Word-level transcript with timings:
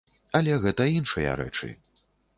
Але 0.39 0.55
гэта 0.63 0.87
іншыя 0.95 1.37
рэчы. 1.43 1.71